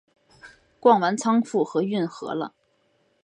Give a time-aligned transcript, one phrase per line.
[0.79, 2.55] 逛完仓库和运河了